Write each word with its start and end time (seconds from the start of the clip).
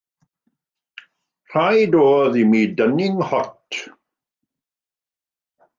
Rhaid 1.51 1.97
oedd 2.05 2.39
i 2.43 2.47
mi 2.53 2.63
dynnu 2.79 3.05
fy 3.11 3.13
nghot. 3.19 3.81